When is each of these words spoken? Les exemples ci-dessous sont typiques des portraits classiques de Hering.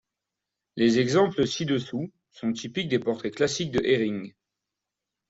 Les 0.77 0.97
exemples 0.97 1.45
ci-dessous 1.45 2.09
sont 2.31 2.53
typiques 2.53 2.87
des 2.89 2.97
portraits 2.97 3.35
classiques 3.35 3.69
de 3.69 3.85
Hering. 3.85 4.33